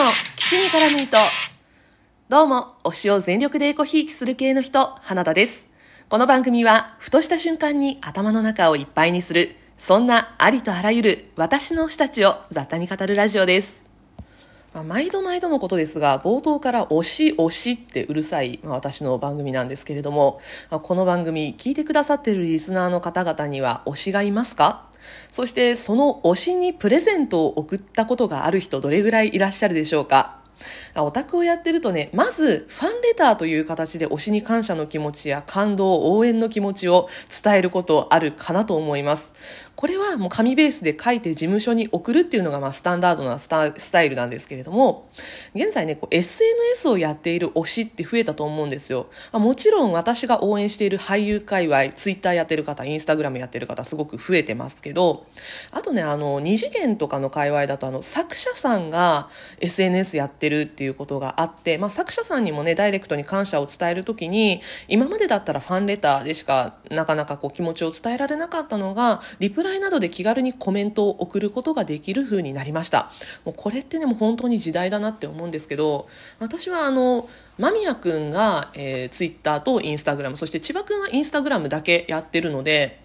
[0.00, 0.06] の
[0.36, 1.18] 基地に絡む糸。
[2.30, 5.66] どうも、推しを全力でエコひいきする系の人、花田です。
[6.08, 13.79] この番組は、ふとした瞬間に頭の中をいっぱいにする、そんなありとあらゆる私の推したちを雑多に語るラジオです。
[14.72, 24.86] まあ、毎度毎度のことですが、冒頭から推し推しってうるさい、まあ、私の番組なんですけれども、まあ、この番組聞いてくださっているリスナーの方々には推しがいますか？
[25.32, 30.38] そしてその推しにプレゼントを送ったことがある人どれぐらいいらっしゃるでしょうか？
[30.94, 37.08] オタクをやってるとね、まずファンレターという形で推しに感謝の気持ちや感動、応援の気持ちを
[37.42, 39.29] 伝えることあるかなと思います。
[39.76, 45.08] これはもう紙ベースで書いて事務所に送るっていうのがまあスタンダードなスタイルなんですけれども、
[45.54, 49.06] 現在ね、SNS をやっている推しって増えたと思うんですよ。
[49.32, 55.26] もちろん私が応援している俳優界隈、ツイッターやってる方、インスタグラムやってる方すごく増えてますけど、
[55.70, 59.28] あとね、あの、二次元とかの界隈だとあの、作者さんが
[59.60, 73.10] SNS やってるっていうことがあって、まあ作者さんにもね、ダイレクトに感謝を伝えるときに、今までだったらファンレターでしかなかなかこう気持ちを伝えられなかったのが、リプライなどで気軽にコメントを送ることができる風になりました。
[73.44, 83.00] もうこれってねもう本当に時代だなって思うんですけど私はあの間宮君が、えー、ツイッターとインスタグラムそして千葉君はインスタグラムだけやってるので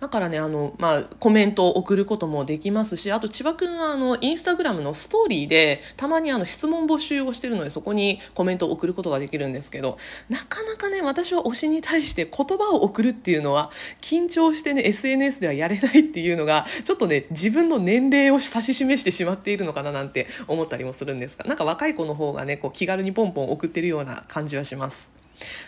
[0.00, 25.17] だからね、あの、まあ、コメントを送ることもできますし、あと千葉くんはあの、インスタグラムのストーリーで、たまにあの、質問募集をしてるので、そこにコメントを送ることができるんですけど、なかなかね、私は推しに対して言葉を送るっていうのは、緊張してね、SNS ではやれないっていうのが、ちょっとね、自分の年齢を指し示してしまっているのかななんて思ったりもするんですが、なんか若い子の方がね、こう、気軽にポンポン送ってるような感じはします。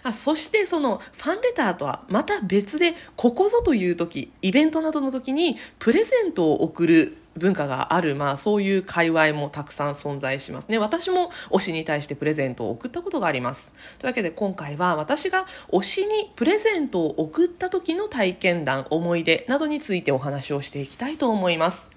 [0.03, 10.79] あそしてそのファンレターとはまた別でここぞという時イベントなどの時にプレゼントを送る文化がある、まあそういう界隈もたくさん存在しますね。
[10.79, 13.73] 私も推しに対してプレゼントを送ったことがあります。
[13.99, 21.91] というわけで今回は私が推しにプレゼントを送った時の体験談、思い出などについてお話をしていきたいと思います。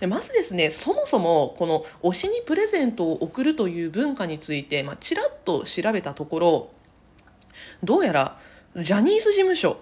[0.00, 6.70] でまずですねそもそもこの推しにプレゼントを送るという文化について、まあ、ちらっと調べたところ
[7.82, 8.38] どうやら
[8.76, 9.78] ジャニーズ事務所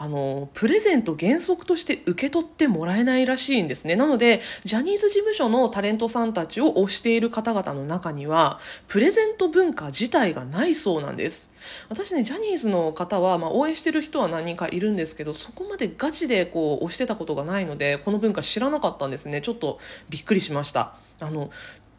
[0.00, 3.96] あの、プレゼント原則として受け取ってもらえないらしいんですね。
[3.96, 11.50] なので、ジャニーズ事務所のタレントさんたちを推している方々の中には、プレゼント文化自体がないそうなんです。
[11.88, 19.42] 私ね、ジャニーズの方は、まあ、応援してる人は何人かいるんですけど、そこまでガチでこう、推してたことがないので、この文化知らなかったんですね。
[19.42, 19.80] ちょっと
[20.10, 20.94] びっくりしました。
[21.18, 21.50] あの、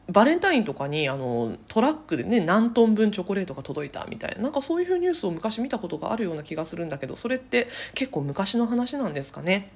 [0.10, 9.72] バレンタインとかにあのトラックでね何トン分チョコレートが届いたみたいななんかそういうニュースを昔見たことがあるような気がするんだけどそれって結構昔の話なんですかね。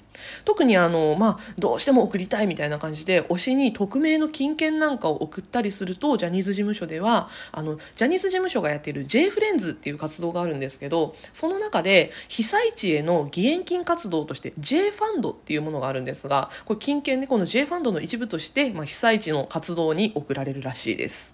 [0.45, 21.33] 特にあの、まあ、どうしても送りたいみたいな感じで推しに匿名の金券なんかを送ったりするとジャニーズ事務所ではあのジャニーズ事務所がやっている J フレンズっていう活動があるんですけどその中で被災地への義援金活動として J ファンドっていうものがあるんですがこれ金券でこの J ファンドの一部として、まあ、被災地の活動に送送られるらしいです。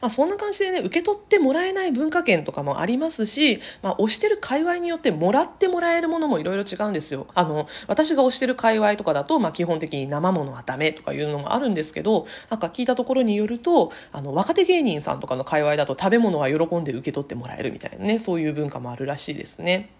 [0.00, 7.26] まあ、そんな感じでね、受け取ってもらえない文化圏とかもありますし、まあ、推してる界隈によってもらってもらえるものもいろいろ違うんですよ。
[7.34, 19.90] あの、私が推してる界隈とかだと、まあ、基本的に生ものはダメとかいうのもあるんですけど、なんか聞いたところによると、あの、若手芸人さんとかの界隈だと食べ物は喜んで受け取ってもらえるみたいなね、そういう文化もあるらしいですね。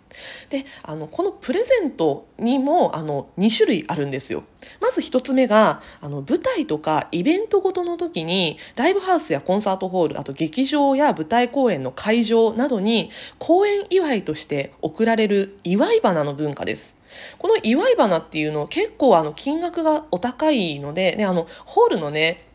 [0.51, 4.45] であのこのプレゼントにもあの2種類あるんですよ。
[4.81, 16.97] まず1つ目があの舞台とかイベントごとの時にライブハウスやコンサートホールあと劇場や舞台公演の会場などに公演祝いとして贈られる祝い花の文化です。
[17.39, 22.48] この祝い花っていうの結構あの金額がお高いので、ね、あのホールのね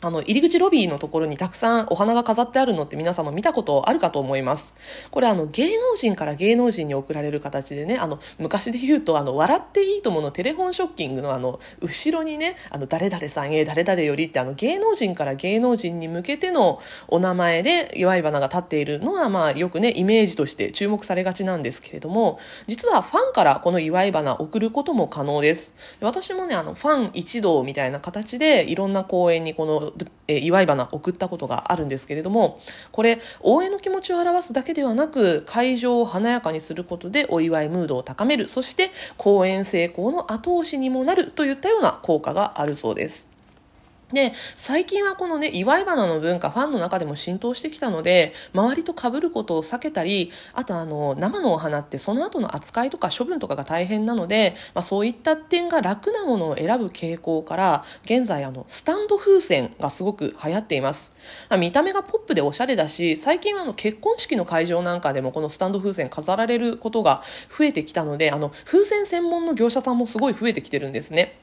[0.00, 4.74] あの、入り口ロビーのところにたくさんお花が飾ってあるのって皆さんも見たことあるかと思います。
[5.10, 25.74] これあの、芸能人から芸能人に送られる形でね、あの、昔で言うとあの、笑っていいとものテレフォンショッキングのあの、後ろにね、あの、誰々さんへ誰々よりってあの、芸能人から芸能人に向けてのお名前で祝い花が立っているのはまあ、よくね、イメージとして注目されがちなんですけれども、実はファンからこの祝い花送ることも可能です。
[26.00, 29.87] 私もね、あの、ファン一同みたいな形でいろんな公演にこの
[30.26, 32.60] え祝い花送ったことがあるんですけれども、
[32.92, 43.27] これ、応援の気持ちを表すだけではなく、会場を華やかにすることでお祝いムードを高める、そして公演成功の後押しにもなるといったような効果があるそうです。
[44.12, 61.12] で、最近はこのね、祝い花の文化、ファンの中でも浸透してきたので、周りと被ることを避けたり、あとあの、生のお花ってその後の扱いとか処分とかが大変なので、まあそういった点が楽なものを選ぶ傾向から、現在あの、スタンド風船がすごく流行っています。
[61.50, 67.22] まあ、見た目がポップでおしゃれだし、最近はあの、結婚式の会場なんかでもこのスタンド風船飾られることが
[67.58, 71.38] 増えてきたので、あの、風船専門の業者さんもすごい増えてきてるんですね。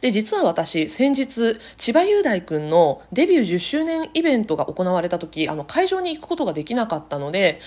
[0.00, 7.60] で、実は私、先日、千葉雄大君のデビュー10周年イベントが行われた時、あの、会場に行くことができなかったので、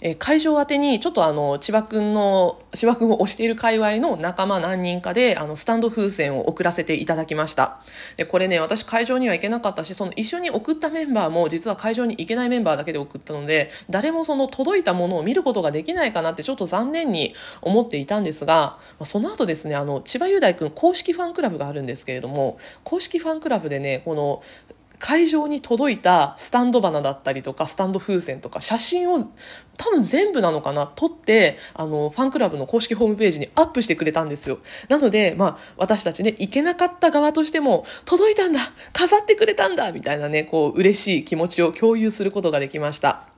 [0.00, 7.80] え会場宛てにちょっとあの千葉君の千葉君を推している界隈の仲間何人かであのスタンド風船を送らせていただきました。
[8.16, 24.42] でこれね私会場には行けなかったしその一緒に送ったメンバーも実は会場に行けないメンバーだけで送ったので誰もその届いたものを見ることができないかなってちょっと残念に思っていたんですがその後ですねあの千葉雄大君公式ファンクラブがあるんですけれども公式ファンクラブでねこの
[25.00, 29.28] 会場に届いたスタンド花だったりとか、スタンド風船とか、写真を
[29.76, 34.58] 多分全部なのかな、撮って、あの、ファンクラブの公式ホームページにアップしてくれたんですよ。
[34.88, 38.60] なので、まあ、私たちね、行けなかった側としても、届いたんだ
[38.92, 43.29] 飾ってくれたんだみたいなね、こう、嬉しい気持ちを共有することができました。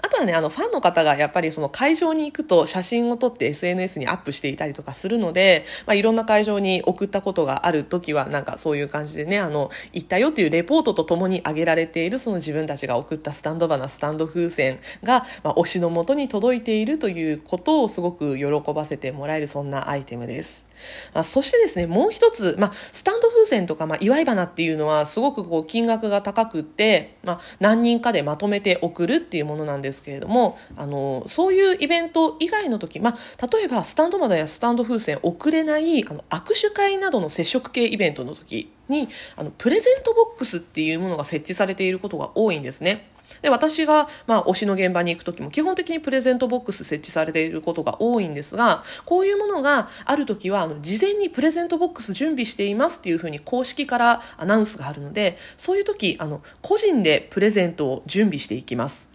[0.00, 20.67] あとはね、あの、ファンの方がやっぱりその会場に行くと写真を撮って SNS にアップしていたりとかするので、まあ、いろんな会場に送ったことがある時は、なんかそういう感じでね、あの、行ったよっていうレポートとともに挙げられているその自分たちが送ったスタンド花、スタンド風船が、まあ、推しのもとに届いているということをすごく喜ばせてもらえるそんなアイテムです。
[21.12, 43.10] あそしてですね、もう一つ、まあ、スタンド風船とか、まあ、祝い花っていうのは、すごくこう、金額が高くって、まあ、何人かでまとめて送るっていうものなんですけれども、あの、そういうイベント以外の時、まあ、例えば、スタンドマダやスタンド風船送れない、あの、握手会などの接触系イベントの時に、あの、プレゼントボックスっていうものが設置されていることが多いんですね。
[43.42, 59.08] で、私が、まあ、推しの現場に行く時も基本的にプレゼントボックス設置されていることが多いんですが、こういうものがある時は、あの、事前にプレゼントボックス準備していますっていうふうに公式からアナウンスがあるので、そういう時、あの、個人でプレゼントを準備していきます。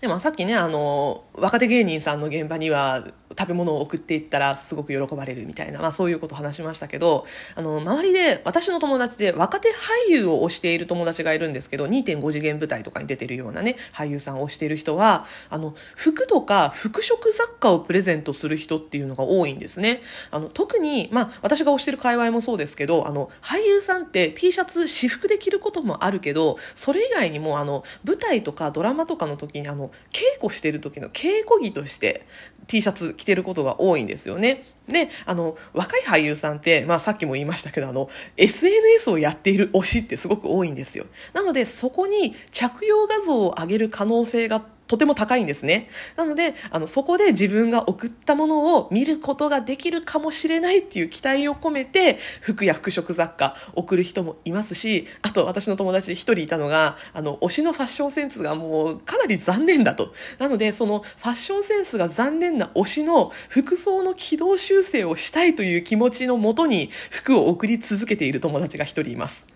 [0.00, 3.06] でもさっきね、あの、若手芸人さんの現場には
[3.40, 20.02] 食べ物を送っていったらすごく喜ばれるみたいな、まあそういうことを話しましたけど、あの、周りで私の友達で若手俳優を推している友達がいるんですけど、2.5次元舞台とかに出てるようなね、俳優さんを推している人は、あの、服とか服飾雑貨をプレゼントする人っていうのが多いんですね。
[20.30, 32.26] あの、特に、まあ私が推してる界隈もそうですけど、あの、俳優さんって T シャツ私服で着ることもあるけど、それ以外にもあの、舞台とかドラマとかの時にあの、稽古してる時の稽古着として
[32.66, 34.64] T シャツ着ててることが多いんですよね。
[34.88, 41.06] で、あの、若い俳優さんって、まあさっきも言いましたけど、あの、SNS をやっている推しってすごく多いんですよ。
[41.32, 44.60] なので、そこに着用画像を上げる可能性が
[44.90, 45.88] とても高いんですね。
[46.16, 60.12] なので、あの、そこで自分が送ったものを見ることができるかもしれないっていう期待を込めて、服や服飾雑貨送る人もいますし、あと私の友達で一人いたのが、あの、推しのファッションセンスがもうかなり残念だと。
[60.40, 69.49] なので、そのファッションセンスが残念な推しの服装の軌道修正をしたいという気持ちのもとに服を送り続けている友達が一人います。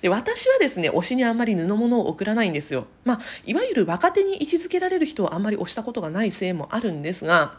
[0.00, 7.54] で私はですね推しにあんまり布物を送らないんですよ、まあ、いわゆる若手に位置づけられる人はあんまり推したことがないせいもあるんですが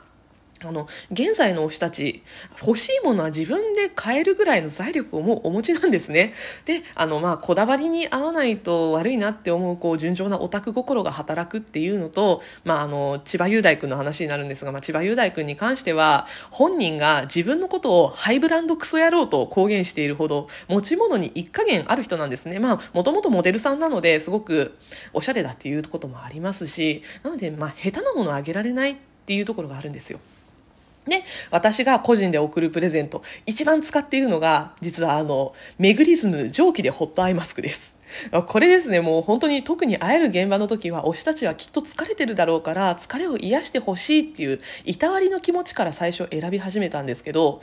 [0.64, 2.24] あの、現在の推したち、
[2.66, 6.34] 欲しいものは自分で買えるぐらいの財力をもうお持ちなんですね。
[6.66, 22.60] で、あの、まあ、こだわりに合わないと悪いなって思う、こう、純情なオタク心が働くっていうのと、まあ、あの、千葉雄大君の話になるんですが、まあ、千葉雄大君に関しては、本人が自分のことをハイブランドクソ野郎と公言しているほど、持ち物に一加減ある人なんですね。
[22.60, 24.76] まあ、もともとモデルさんなので、すごく
[25.14, 28.96] おしゃれだっていうこともありますし、なので、まあ、下手なものをあげられないっ
[29.26, 30.20] ていうところがあるんですよ。
[31.08, 37.94] ね、私が個人で送るプレゼント、一番使っているのが、実はあの、メグリズム蒸気でホットアイマスクです。
[38.48, 47.62] これですね、もう本当に特に会える現場の時は、推したちはきっと疲れてるだろうから、疲れを癒してほしいっていう、いたわりの気持ちから最初選び始めたんですけど、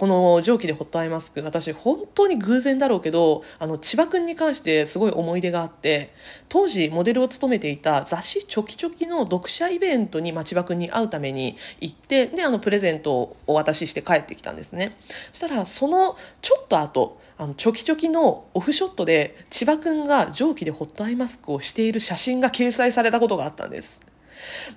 [0.00, 6.14] この蒸気でホットアイマスク、私本当に偶然だろうけど、あの、千葉くんに関してすごい思い出があって、
[6.48, 14.96] 当時モデルを務めていた雑誌チョキチョキの読者イベントに、まあ、千葉くんに会うために行って、で、あの、プレゼントをお渡しして帰ってきたんですね。
[15.34, 24.00] そしたら、そのちょっと後、あの、チョキチョキのオフショットで、千葉くんが蒸気でホットアイマスクをしている写真が掲載されたことがあったんです。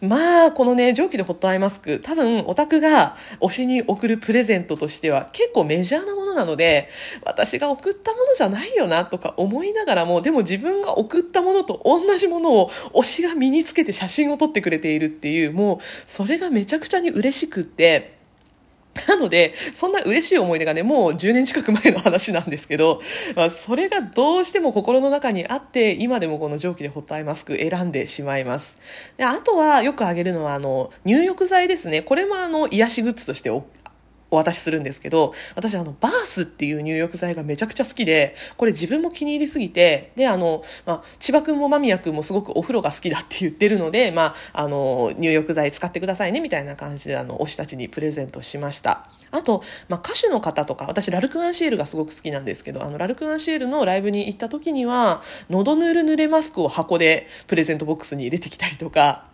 [0.01, 6.89] まあ、このね、蒸気でホットアイマスク、多分オタクが推しに送るプレゼントとしては結構メジャーなものなので、
[7.23, 15.77] 私が送ったものじゃないよなとか思いながらも、でも自分が送ったものと同じものを推しが身につけて写真を撮ってくれているっていう、もう
[16.07, 18.22] それがめちゃくちゃに嬉しくって、
[19.07, 23.01] なので、そんな嬉しい思い出がね、もう10年近く前の話なんですけど、
[23.35, 28.77] まあ、それがどうしても心の中にあって、今でもこの蒸気でホットアイマスク選んでしまいます。
[29.17, 32.01] であとは、よくあげるのは、あの、入浴剤ですね。
[32.01, 33.49] これもあの、癒しグッズとして
[34.33, 49.07] お渡しするんですけど、私あの、バースっていう入浴剤がめちゃくちゃ好きで、これ自分も気に入りすぎて、で、あの、まあ、千葉くんも間宮くんもすごくお風呂が好きだって言ってるので、まあ、あの、入浴剤使ってくださいね、みたいな感じで、あの、推したちにプレゼントしました。
[49.31, 59.32] あと、まあ、歌手の方とか、私、ラルク・アンシエルがすごく好きなんですけど、あの、ラルク・アンシエルのライブに行った時には、喉ぬる濡れマスクを箱でプレゼントボックスに入れてきたりとか、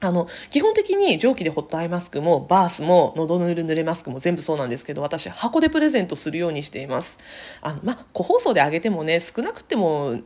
[0.00, 7.18] あの、基本的に蒸気でホットアイマスクも、バースも、喉ぬるぬれマスクも全部そうなんですけど、私、箱でプレゼントするようにしています。
[7.62, 10.20] あの、ま個包装であげてもね、少なくても、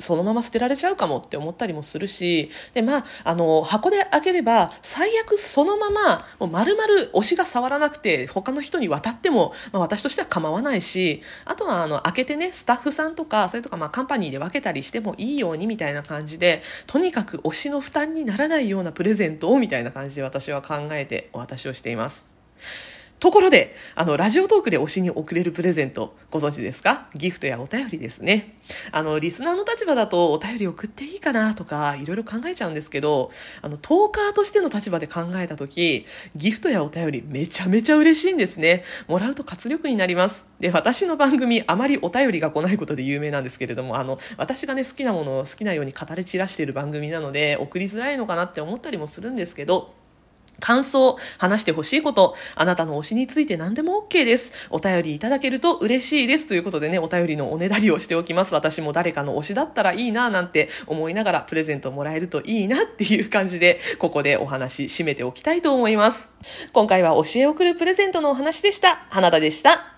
[0.00, 22.24] そのまま捨てられちゃうかもって思ったりもするし、で、まあ、あの、箱で開ければ、最悪そのまま、もう丸々推しが触らなくて、他の人に渡っても、まあ、私としては構わないし、あとは、あの、開けてね、スタッフさんとか、それとか、まあ、カンパニーで分けたりしてもいいようにみたいな感じで、とにかく推しの負担にならないようなプレゼントを、みたいな感じで私は考えてお渡しをしています。
[23.20, 27.08] ところで、あの、ラジオトークで推しに送れるプレゼント、ご存知ですか？
[27.14, 28.58] ギフトやお便りですね。
[28.92, 33.30] あの、リスナーの立場だとお便り送っていいかなとか、いろいろ考えちゃうんですけど、
[33.62, 36.04] あの、トーカーとしての立場で考えたとき、
[36.34, 38.84] ギフトやお便りめちゃめちゃ嬉しいんですね。
[39.08, 40.44] もらうと活力になります。
[40.60, 49.94] で、私の番組、あまりお便りが来ないことで有名なんですけれども、あの、私がね、好きなものを好きなように語り散らしている番組なので、送りづらいのかなって思ったりもするんですけど、
[50.64, 54.50] 感想、話してほしいこと、あなたの推しについて何でも OK です。
[54.70, 56.46] お便りいただけると嬉しいです。
[56.46, 58.54] ということでね、お便りのおねだりをしておきます。
[58.54, 66.30] 私も誰かの推しだったらいいななんて思いながらプレゼントもらえるといいなっていう感じで、ここでお話し締めておきたいと思います。
[66.72, 69.04] 今回は教え送るプレゼントのお話でした。
[69.10, 69.90] 花田でした。